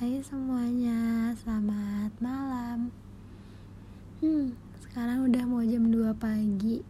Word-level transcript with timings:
Hai 0.00 0.16
semuanya, 0.24 1.28
selamat 1.44 2.24
malam. 2.24 2.88
Hmm, 4.24 4.56
sekarang 4.80 5.28
udah 5.28 5.44
mau 5.44 5.60
jam 5.60 5.92
2 5.92 6.16
pagi 6.16 6.80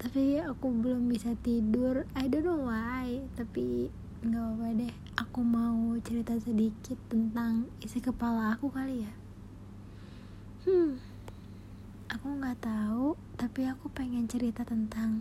Tapi 0.00 0.40
aku 0.40 0.72
belum 0.72 1.12
bisa 1.12 1.36
tidur. 1.44 2.08
I 2.16 2.24
don't 2.24 2.48
know 2.48 2.64
why 2.64 3.20
Tapi 3.36 3.92
gak 4.24 4.40
apa-apa 4.40 4.80
deh. 4.80 4.94
Aku 5.20 5.44
mau 5.44 5.92
cerita 6.08 6.40
sedikit 6.40 6.96
tentang 7.12 7.68
isi 7.84 8.00
kepala 8.00 8.56
aku 8.56 8.72
kali 8.72 9.04
ya. 9.04 9.12
Hmm, 10.64 10.96
aku 12.08 12.32
gak 12.40 12.64
tahu 12.64 13.12
Tapi 13.36 13.68
aku 13.68 13.92
pengen 13.92 14.24
cerita 14.24 14.64
tentang 14.64 15.20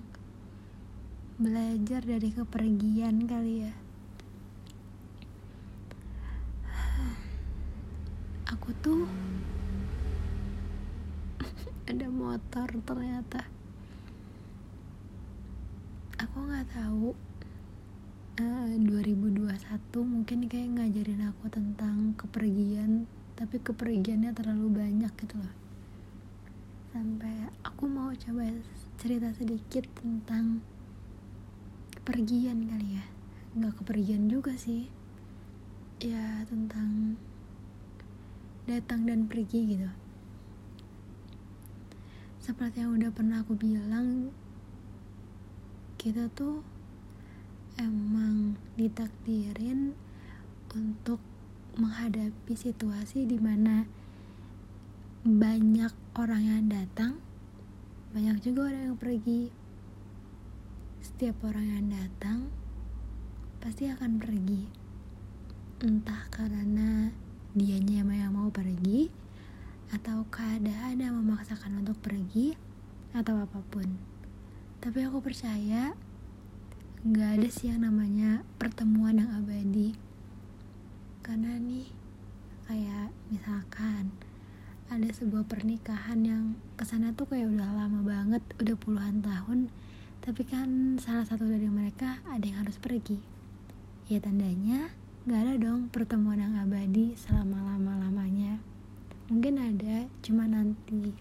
Belajar 1.35 2.07
dari 2.07 2.31
kepergian 2.31 3.27
kali 3.27 3.67
ya 3.67 3.75
aku 8.63 8.71
tuh 8.79 9.03
ada 11.91 12.07
motor 12.07 12.63
ternyata. 12.87 13.43
Aku 16.15 16.47
nggak 16.47 16.71
tahu. 16.71 17.11
Uh, 18.39 18.63
eh, 18.71 18.79
2021 18.79 19.59
mungkin 20.07 20.47
kayak 20.47 20.79
ngajarin 20.79 21.27
aku 21.27 21.51
tentang 21.51 22.15
kepergian 22.15 23.03
tapi 23.35 23.59
kepergiannya 23.59 24.31
terlalu 24.31 24.71
banyak 24.79 25.11
gitu 25.11 25.35
loh. 25.43 25.55
Sampai 26.95 27.51
aku 27.67 27.91
mau 27.91 28.15
coba 28.15 28.47
cerita 28.95 29.27
sedikit 29.35 29.91
tentang 29.99 30.63
kepergian 31.99 32.63
kali 32.71 32.95
ya. 32.95 33.05
Nggak 33.59 33.83
kepergian 33.83 34.31
juga 34.31 34.55
sih. 34.55 34.87
Ya 35.99 36.47
tentang 36.47 37.19
datang 38.69 39.07
dan 39.07 39.27
pergi 39.27 39.59
gitu. 39.75 39.89
Seperti 42.43 42.83
yang 42.83 42.99
udah 42.99 43.11
pernah 43.15 43.39
aku 43.43 43.55
bilang 43.55 44.35
kita 45.95 46.27
tuh 46.35 46.59
emang 47.79 48.59
ditakdirin 48.75 49.95
untuk 50.75 51.23
menghadapi 51.79 52.53
situasi 52.53 53.23
di 53.23 53.39
mana 53.39 53.87
banyak 55.23 55.93
orang 56.19 56.43
yang 56.43 56.65
datang 56.67 57.23
banyak 58.13 58.45
juga 58.45 58.69
orang 58.69 58.93
yang 58.93 58.99
pergi. 59.01 59.49
Setiap 61.01 61.41
orang 61.49 61.65
yang 61.65 61.85
datang 61.89 62.45
pasti 63.57 63.89
akan 63.89 64.21
pergi. 64.21 64.69
Entah 65.81 66.29
karena 66.29 67.09
dianya 67.53 68.01
yang 68.01 68.33
mau 68.33 68.49
pergi 68.49 69.13
atau 69.93 70.25
keadaan 70.33 70.97
yang 70.97 71.13
memaksakan 71.21 71.85
untuk 71.85 72.01
pergi 72.01 72.57
atau 73.13 73.37
apa 73.37 73.61
pun. 73.69 73.85
Tapi 74.81 75.05
aku 75.05 75.21
percaya 75.21 75.93
nggak 77.05 77.29
ada 77.37 77.49
sih 77.53 77.69
yang 77.69 77.85
namanya 77.85 78.41
pertemuan 78.57 79.21
yang 79.21 79.29
abadi. 79.37 79.93
Karena 81.21 81.61
nih 81.61 81.87
kayak 82.65 83.13
misalkan 83.29 84.09
ada 84.89 85.09
sebuah 85.13 85.45
pernikahan 85.45 86.25
yang 86.25 86.43
ke 86.73 86.83
sana 86.89 87.13
tuh 87.13 87.29
kayak 87.29 87.53
udah 87.53 87.69
lama 87.69 88.01
banget 88.01 88.41
udah 88.57 88.75
puluhan 88.81 89.21
tahun. 89.21 89.69
Tapi 90.25 90.41
kan 90.41 90.97
salah 90.97 91.29
satu 91.29 91.45
dari 91.45 91.69
mereka 91.69 92.17
ada 92.25 92.41
yang 92.41 92.65
harus 92.65 92.81
pergi. 92.81 93.21
Ya 94.09 94.17
tandanya 94.17 95.02
Gak 95.23 95.39
ada 95.39 95.55
dong 95.55 95.87
pertemuan 95.87 96.35
yang 96.35 96.51
abadi 96.59 97.15
selama 97.15 97.63
lama-lamanya. 97.63 98.59
Mungkin 99.31 99.55
ada, 99.55 100.11
cuma 100.19 100.51
nanti. 100.51 101.15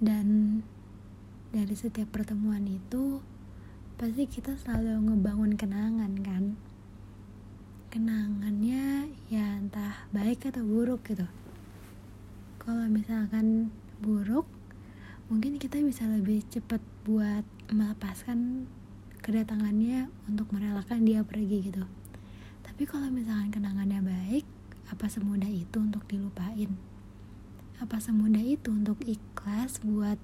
Dan 0.00 0.60
dari 1.52 1.76
setiap 1.76 2.08
pertemuan 2.08 2.64
itu, 2.64 3.20
pasti 4.00 4.24
kita 4.24 4.56
selalu 4.56 5.12
ngebangun 5.12 5.60
kenangan 5.60 6.16
kan. 6.24 6.56
Kenangannya 7.92 9.12
ya 9.28 9.60
entah 9.60 10.08
baik 10.16 10.48
atau 10.48 10.64
buruk 10.64 11.04
gitu. 11.04 11.28
Kalau 12.64 12.88
misalkan 12.88 13.68
buruk, 14.00 14.48
mungkin 15.28 15.60
kita 15.60 15.84
bisa 15.84 16.08
lebih 16.08 16.48
cepat 16.48 16.80
buat 17.04 17.44
melepaskan 17.68 18.72
kedatangannya 19.26 20.06
untuk 20.30 20.54
merelakan 20.54 21.02
dia 21.02 21.26
pergi 21.26 21.66
gitu. 21.66 21.82
Tapi 22.62 22.86
kalau 22.86 23.10
misalkan 23.10 23.50
kenangannya 23.50 23.98
baik 23.98 24.46
apa 24.86 25.10
semudah 25.10 25.50
itu 25.50 25.82
untuk 25.82 26.06
dilupain? 26.06 26.70
Apa 27.82 27.98
semudah 27.98 28.38
itu 28.38 28.70
untuk 28.70 29.02
ikhlas 29.02 29.82
buat 29.82 30.14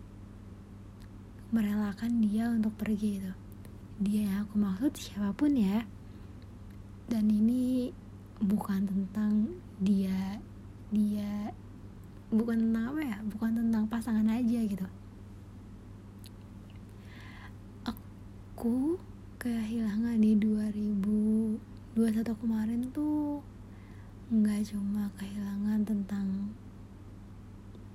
merelakan 1.51 2.23
dia 2.23 2.47
untuk 2.55 2.79
pergi 2.79 3.19
gitu? 3.19 3.33
Dia 3.99 4.23
yang 4.23 4.47
aku 4.47 4.55
maksud 4.63 4.95
siapa 4.95 5.35
pun 5.35 5.51
ya. 5.59 5.83
Dan 7.11 7.27
ini 7.27 7.91
bukan 8.39 8.87
tentang 8.87 9.51
dia 9.83 10.39
dia 10.95 11.51
bukan 12.31 12.71
tentang 12.71 12.95
apa 12.95 13.03
ya? 13.03 13.19
Bukan 13.35 13.51
tentang 13.51 13.85
pasangan 13.91 14.31
aja 14.31 14.63
gitu 14.63 15.02
aku 18.63 18.95
kehilangan 19.43 20.23
di 20.23 20.39
2021 20.39 21.59
kemarin 22.23 22.87
tuh 22.95 23.43
nggak 24.31 24.71
cuma 24.71 25.11
kehilangan 25.19 25.83
tentang 25.83 26.55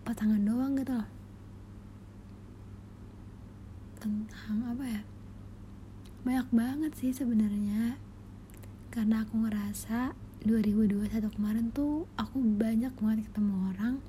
pasangan 0.04 0.44
doang 0.44 0.76
gitu 0.76 0.92
loh. 0.92 1.08
Tentang 4.04 4.76
apa 4.76 4.84
ya? 4.84 5.08
Banyak 6.28 6.52
banget 6.52 6.92
sih 7.00 7.16
sebenarnya. 7.16 7.96
Karena 8.92 9.24
aku 9.24 9.48
ngerasa 9.48 10.20
2021 10.44 11.32
kemarin 11.32 11.72
tuh 11.72 12.12
aku 12.20 12.44
banyak 12.44 12.92
banget 13.00 13.24
ketemu 13.32 13.72
orang 13.72 14.04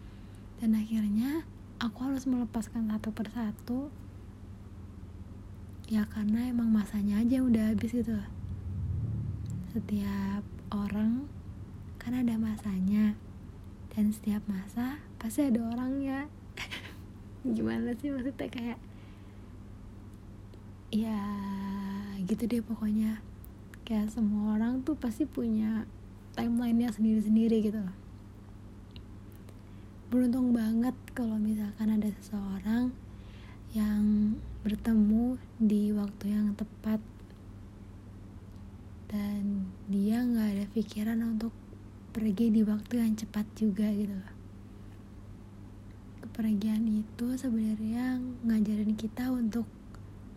dan 0.59 0.75
akhirnya 0.75 1.47
aku 1.79 2.11
harus 2.11 2.27
melepaskan 2.27 2.91
satu 2.91 3.15
persatu 3.15 3.95
ya 5.89 6.05
karena 6.13 6.53
emang 6.53 6.69
masanya 6.69 7.25
aja 7.25 7.41
udah 7.41 7.73
habis 7.73 7.97
gitu. 7.97 8.15
Setiap 9.73 10.45
orang 10.69 11.25
kan 11.97 12.13
ada 12.13 12.37
masanya. 12.37 13.17
Dan 13.97 14.13
setiap 14.13 14.45
masa 14.47 15.01
pasti 15.17 15.49
ada 15.49 15.65
orangnya. 15.65 16.29
Gimana 17.57 17.97
sih 17.97 18.13
maksudnya? 18.13 18.47
Kayak 18.53 18.79
ya 20.93 21.21
gitu 22.29 22.45
deh 22.45 22.61
pokoknya. 22.61 23.25
Kayak 23.89 24.13
semua 24.13 24.61
orang 24.61 24.85
tuh 24.85 24.95
pasti 24.95 25.25
punya 25.25 25.89
timelinenya 26.37 26.93
sendiri-sendiri 26.93 27.65
gitu 27.65 27.81
beruntung 30.09 30.57
banget 30.57 30.97
kalau 31.13 31.37
misalkan 31.37 31.93
ada 31.93 32.09
seseorang 32.09 32.89
yang 33.77 34.33
bertemu 34.63 35.39
di 35.61 35.91
waktu 35.95 36.25
yang 36.33 36.55
tepat. 36.55 37.03
Dan 39.09 39.71
dia 39.89 40.21
nggak 40.21 40.49
ada 40.55 40.67
pikiran 40.73 41.21
untuk 41.25 41.55
pergi 42.13 42.51
di 42.51 42.63
waktu 42.67 42.99
yang 42.99 43.15
cepat 43.15 43.47
juga 43.55 43.89
gitu 43.95 44.39
kepergian 46.39 46.87
itu 46.87 47.35
sebenarnya 47.35 48.23
ngajarin 48.47 48.95
kita 48.95 49.27
untuk 49.27 49.67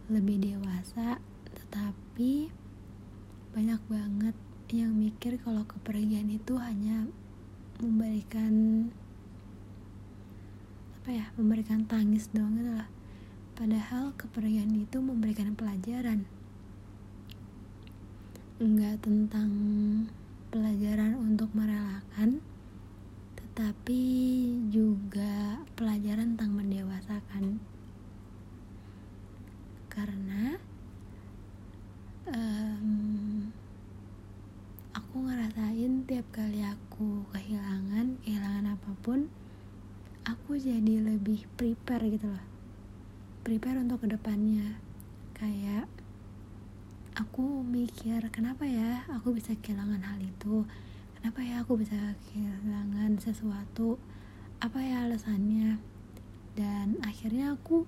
lebih 0.10 0.42
dewasa 0.42 1.22
tetapi 1.46 2.50
banyak 3.54 3.78
banget 3.86 4.34
yang 4.74 4.98
mikir 4.98 5.38
kalau 5.46 5.62
kepergian 5.62 6.26
itu 6.34 6.58
hanya 6.58 7.06
memberikan 7.78 8.90
apa 10.98 11.10
ya 11.14 11.26
memberikan 11.38 11.86
tangis 11.86 12.34
doang 12.34 12.58
gitu 12.58 12.74
lah 12.74 12.90
Padahal 13.52 14.16
kepergian 14.16 14.72
itu 14.72 15.04
memberikan 15.04 15.52
pelajaran. 15.54 16.24
Enggak 18.64 19.04
tentang 19.04 19.52
pelajaran 20.52 21.20
untuk 21.20 21.52
merelakan, 21.52 22.40
tetapi 23.36 24.02
juga 24.72 25.60
pelajaran 25.76 26.36
tentang 26.36 26.56
mendewasakan. 26.56 27.60
Karena 29.92 30.56
um, 32.32 33.52
aku 34.96 35.16
ngerasain 35.28 36.08
tiap 36.08 36.28
kali 36.32 36.64
aku 36.64 37.28
kehilangan, 37.36 38.16
kehilangan 38.24 38.80
apa 38.80 38.92
pun, 39.04 39.28
aku 40.24 40.56
jadi 40.56 41.04
lebih 41.04 41.44
prepare 41.60 42.08
gitu 42.08 42.32
loh 42.32 42.61
prepare 43.62 43.86
untuk 43.86 44.02
ke 44.02 44.10
depannya 44.10 44.74
kayak 45.38 45.86
aku 47.14 47.62
mikir 47.62 48.18
kenapa 48.34 48.66
ya 48.66 49.06
aku 49.14 49.38
bisa 49.38 49.54
kehilangan 49.54 50.02
hal 50.02 50.18
itu? 50.18 50.66
Kenapa 51.14 51.46
ya 51.46 51.62
aku 51.62 51.78
bisa 51.78 52.18
kehilangan 52.26 53.22
sesuatu? 53.22 54.02
Apa 54.58 54.82
ya 54.82 55.06
alasannya? 55.06 55.78
Dan 56.58 57.06
akhirnya 57.06 57.54
aku 57.54 57.86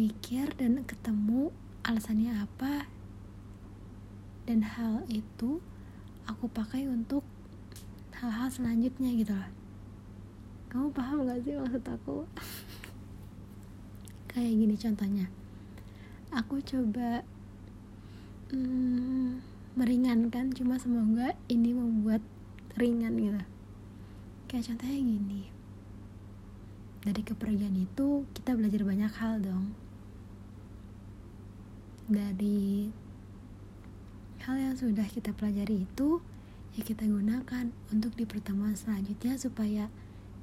mikir 0.00 0.48
dan 0.56 0.80
ketemu 0.88 1.52
alasannya 1.84 2.32
apa. 2.32 2.88
Dan 4.48 4.64
hal 4.64 5.04
itu 5.12 5.60
aku 6.24 6.48
pakai 6.48 6.88
untuk 6.88 7.20
hal-hal 8.16 8.48
selanjutnya 8.48 9.12
gitu 9.12 9.36
loh. 9.36 9.52
Kamu 10.72 10.88
paham 10.96 11.28
gak 11.28 11.44
sih 11.44 11.52
maksud 11.52 11.84
aku 11.84 12.24
kayak 14.32 14.52
gini 14.56 14.74
contohnya. 14.80 15.26
Aku 16.32 16.64
coba 16.64 17.20
hmm, 18.48 19.44
meringankan 19.76 20.56
cuma 20.56 20.80
semoga 20.80 21.36
ini 21.52 21.76
membuat 21.76 22.24
ringan 22.80 23.20
gitu. 23.20 23.42
Kayak 24.48 24.72
contohnya 24.72 25.00
gini. 25.00 25.42
Dari 27.04 27.20
kepergian 27.20 27.76
itu 27.76 28.24
kita 28.32 28.56
belajar 28.56 28.82
banyak 28.88 29.12
hal 29.12 29.34
dong. 29.44 29.76
Dari 32.08 32.88
hal 34.48 34.56
yang 34.56 34.74
sudah 34.74 35.04
kita 35.06 35.36
pelajari 35.36 35.84
itu 35.84 36.24
ya 36.72 36.82
kita 36.82 37.04
gunakan 37.04 37.68
untuk 37.92 38.16
di 38.16 38.24
pertemuan 38.24 38.72
selanjutnya 38.72 39.36
supaya 39.36 39.92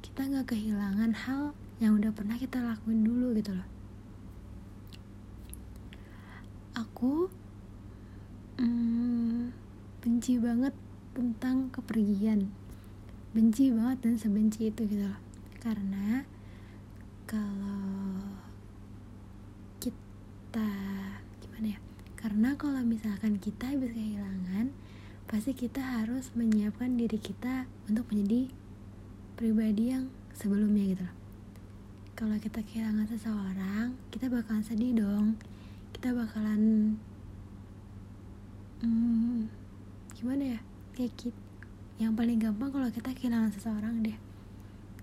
kita 0.06 0.30
nggak 0.30 0.56
kehilangan 0.56 1.12
hal 1.26 1.58
yang 1.82 1.98
udah 1.98 2.14
pernah 2.14 2.38
kita 2.38 2.62
lakuin 2.62 3.04
dulu 3.04 3.36
gitu 3.36 3.58
loh 3.58 3.79
aku 6.80 7.28
hmm, 8.56 9.52
benci 10.00 10.40
banget 10.40 10.72
tentang 11.12 11.68
kepergian. 11.76 12.48
Benci 13.36 13.76
banget 13.76 14.08
dan 14.08 14.16
sebenci 14.16 14.72
itu 14.72 14.88
gitu 14.88 15.04
loh. 15.04 15.20
Karena 15.60 16.24
kalau 17.28 18.40
kita 19.84 20.72
gimana 21.44 21.78
ya 21.78 21.80
karena 22.16 22.56
kalau 22.56 22.82
misalkan 22.82 23.38
kita 23.38 23.76
habis 23.76 23.92
kehilangan 23.94 24.72
pasti 25.30 25.54
kita 25.54 25.84
harus 25.84 26.34
menyiapkan 26.34 26.98
diri 26.98 27.22
kita 27.22 27.70
untuk 27.86 28.10
menjadi 28.10 28.50
pribadi 29.38 29.94
yang 29.94 30.10
sebelumnya 30.34 30.84
gitu 30.96 31.04
loh. 31.06 31.16
Kalau 32.18 32.36
kita 32.40 32.60
kehilangan 32.64 33.08
seseorang 33.12 33.88
kita 34.10 34.32
bakalan 34.32 34.64
sedih 34.66 34.96
dong 34.96 35.38
kita 35.96 36.14
bakalan 36.14 36.96
hmm, 38.82 39.50
gimana 40.16 40.58
ya? 40.58 40.60
Kayak 40.96 41.14
kita, 41.16 41.42
yang 42.00 42.16
paling 42.16 42.40
gampang 42.40 42.72
kalau 42.72 42.90
kita 42.92 43.12
kehilangan 43.16 43.52
seseorang 43.52 44.04
deh. 44.04 44.18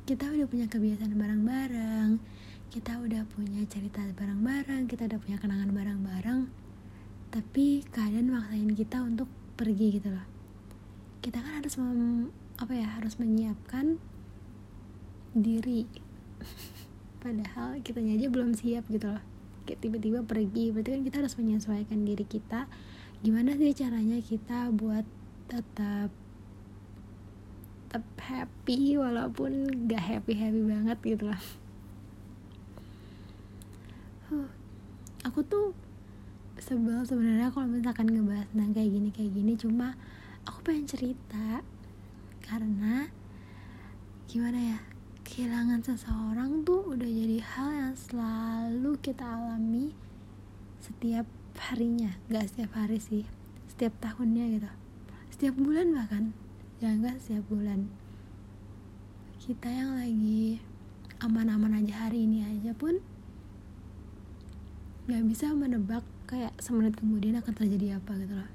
Kita 0.06 0.30
udah 0.30 0.46
punya 0.46 0.66
kebiasaan 0.70 1.18
bareng-bareng 1.18 2.36
kita 2.66 2.98
udah 2.98 3.22
punya 3.30 3.62
cerita 3.70 4.02
bareng-bareng 4.02 4.90
kita 4.90 5.06
udah 5.06 5.16
punya 5.22 5.38
kenangan 5.38 5.70
bareng-bareng 5.70 6.50
tapi 7.30 7.86
keadaan 7.88 8.28
maksain 8.32 8.74
kita 8.74 9.00
untuk 9.00 9.30
pergi 9.56 9.96
gitu 9.96 10.10
loh. 10.10 10.26
Kita 11.22 11.40
kan 11.42 11.62
harus 11.62 11.74
mem, 11.80 12.28
apa 12.60 12.72
ya 12.76 12.88
harus 13.00 13.16
menyiapkan 13.16 13.96
diri. 15.32 15.88
Padahal 17.22 17.80
kita 17.80 18.02
aja 18.02 18.28
belum 18.28 18.52
siap 18.54 18.86
gitu 18.92 19.08
loh 19.14 19.35
kayak 19.66 19.82
tiba-tiba 19.82 20.22
pergi 20.22 20.70
berarti 20.70 20.94
kan 20.94 21.02
kita 21.02 21.16
harus 21.26 21.34
menyesuaikan 21.36 22.06
diri 22.06 22.22
kita. 22.22 22.70
Gimana 23.20 23.58
sih 23.58 23.74
caranya 23.74 24.22
kita 24.22 24.70
buat 24.70 25.04
tetap 25.50 26.14
tetap 27.86 28.06
happy 28.18 28.98
walaupun 28.98 29.66
gak 29.88 30.02
happy 30.02 30.34
happy 30.36 30.62
banget 30.62 30.98
gitu 31.02 31.24
lah. 31.30 31.42
Aku 35.26 35.42
tuh 35.42 35.74
sebel 36.58 37.02
sebenarnya 37.06 37.50
kalau 37.50 37.66
misalkan 37.66 38.10
ngebahas 38.10 38.46
tentang 38.52 38.70
kayak 38.74 38.90
gini 38.90 39.08
kayak 39.14 39.32
gini. 39.32 39.52
Cuma 39.58 39.94
aku 40.46 40.62
pengen 40.66 40.86
cerita 40.86 41.62
karena 42.42 43.10
gimana 44.26 44.58
ya 44.58 44.78
kehilangan 45.26 45.82
seseorang 45.82 46.62
tuh 46.62 46.87
udah 46.87 47.11
jadi 47.11 47.43
hal 47.43 47.69
yang 47.75 47.94
selalu 47.99 48.94
kita 49.02 49.26
alami 49.26 49.90
setiap 50.78 51.26
harinya. 51.58 52.14
Gak 52.31 52.55
setiap 52.55 52.78
hari 52.78 53.02
sih 53.02 53.26
setiap 53.67 53.99
tahunnya 53.99 54.44
gitu. 54.55 54.70
Setiap 55.34 55.55
bulan 55.58 55.90
bahkan. 55.90 56.31
Ya 56.78 56.94
enggak 56.94 57.19
setiap 57.19 57.43
bulan. 57.50 57.90
Kita 59.43 59.67
yang 59.67 59.99
lagi 59.99 60.62
aman-aman 61.19 61.82
aja 61.82 62.06
hari 62.06 62.22
ini 62.31 62.46
aja 62.46 62.70
pun 62.76 63.02
gak 65.11 65.26
bisa 65.26 65.50
menebak 65.50 66.06
kayak 66.31 66.55
semenit 66.62 66.94
kemudian 66.94 67.34
akan 67.43 67.50
terjadi 67.50 67.99
apa 67.99 68.14
gitu 68.22 68.34
loh. 68.38 68.50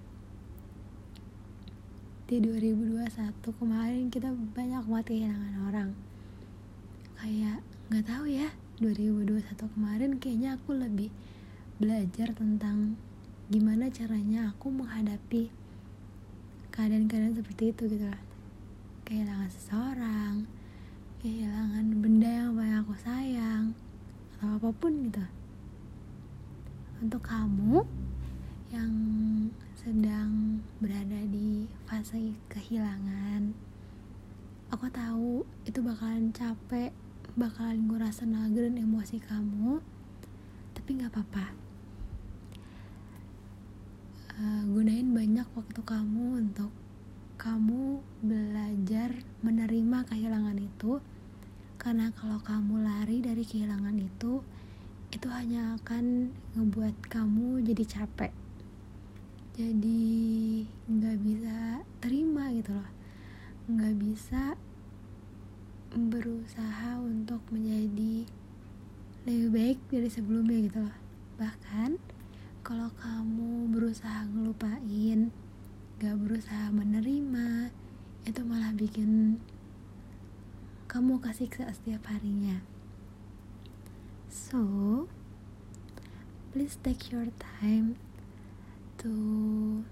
Di 2.32 2.40
2021 2.40 3.60
kemarin 3.60 4.08
kita 4.08 4.32
banyak 4.32 4.88
banget 4.88 5.06
kehilangan 5.12 5.56
orang 5.68 5.92
kayak 7.22 7.62
nggak 7.94 8.06
tahu 8.10 8.26
ya 8.26 8.50
2021 8.82 9.46
kemarin 9.78 10.18
kayaknya 10.18 10.58
aku 10.58 10.74
lebih 10.74 11.14
belajar 11.78 12.34
tentang 12.34 12.98
gimana 13.54 13.94
caranya 13.94 14.50
aku 14.50 14.74
menghadapi 14.74 15.54
keadaan-keadaan 16.74 17.38
seperti 17.38 17.78
itu 17.78 17.94
gitu 17.94 18.10
loh. 18.10 18.24
Kehilangan 19.06 19.54
seseorang 19.54 20.34
kehilangan 21.22 21.86
benda 22.02 22.26
yang 22.26 22.58
paling 22.58 22.78
aku 22.82 22.94
sayang 22.98 23.78
atau 24.34 24.58
apa 24.58 24.70
pun 24.74 24.94
gitu. 25.06 25.26
Untuk 27.06 27.22
kamu 27.22 27.86
yang 28.74 28.94
sedang 29.78 30.58
berada 30.82 31.22
di 31.30 31.70
fase 31.86 32.34
kehilangan 32.50 33.54
aku 34.74 34.88
tahu 34.90 35.46
itu 35.70 35.84
bakalan 35.86 36.34
capek 36.34 36.90
bakalan 37.36 37.88
tenaga 38.12 38.60
dan 38.68 38.76
emosi 38.76 39.18
kamu 39.24 39.80
tapi 40.76 40.90
nggak 40.98 41.14
apa-apa. 41.14 41.46
Uh, 44.42 44.64
gunain 44.74 45.06
banyak 45.14 45.46
waktu 45.54 45.82
kamu 45.86 46.42
untuk 46.42 46.74
kamu 47.38 48.02
belajar 48.26 49.14
menerima 49.46 49.98
kehilangan 50.10 50.58
itu. 50.58 51.00
Karena 51.82 52.14
kalau 52.14 52.38
kamu 52.42 52.86
lari 52.86 53.26
dari 53.26 53.42
kehilangan 53.42 53.98
itu 53.98 54.42
itu 55.12 55.28
hanya 55.28 55.76
akan 55.82 56.32
ngebuat 56.58 56.96
kamu 57.10 57.62
jadi 57.66 57.84
capek. 57.86 58.32
Jadi 59.56 60.12
nggak 60.90 61.18
bisa 61.22 61.84
terima 62.02 62.50
gitu 62.56 62.74
loh. 62.74 62.92
Nggak 63.70 63.96
bisa 64.02 64.58
berusaha 65.96 67.00
untuk 67.00 67.44
menjadi 67.52 68.28
lebih 69.28 69.50
baik 69.54 69.80
dari 69.92 70.10
sebelumnya 70.10 70.58
gitu 70.68 70.80
loh 70.84 70.98
bahkan 71.40 72.00
kalau 72.62 72.90
kamu 73.00 73.72
berusaha 73.72 74.28
ngelupain 74.32 75.32
gak 76.02 76.18
berusaha 76.18 76.70
menerima 76.74 77.74
itu 78.26 78.42
malah 78.46 78.74
bikin 78.74 79.42
kamu 80.92 81.18
kasih 81.24 81.48
setiap 81.52 82.06
harinya 82.12 82.62
So, 84.32 85.08
please 86.54 86.78
take 86.82 87.12
your 87.12 87.28
time 87.36 87.96
to 89.00 89.84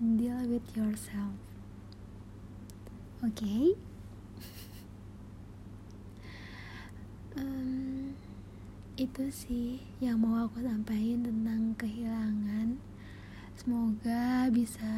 deal 0.00 0.48
with 0.48 0.64
yourself. 0.74 1.47
Oke, 3.18 3.34
okay? 3.34 3.66
um, 7.34 8.14
itu 8.94 9.26
sih 9.34 9.82
yang 9.98 10.22
mau 10.22 10.46
aku 10.46 10.62
sampaikan 10.62 11.26
tentang 11.26 11.74
kehilangan. 11.74 12.78
Semoga 13.58 14.46
bisa 14.54 14.94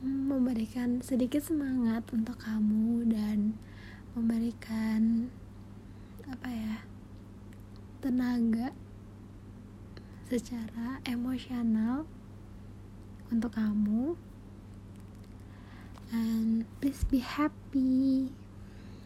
memberikan 0.00 1.04
sedikit 1.04 1.44
semangat 1.44 2.08
untuk 2.08 2.40
kamu 2.40 3.04
dan 3.12 3.52
memberikan 4.16 5.28
apa 6.24 6.48
ya 6.48 6.76
tenaga 8.00 8.72
secara 10.24 11.04
emosional 11.04 12.08
untuk 13.28 13.52
kamu 13.52 14.16
and 16.14 16.64
please 16.80 17.02
be 17.02 17.18
happy 17.18 18.30